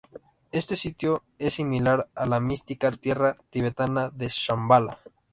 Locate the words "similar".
1.53-2.09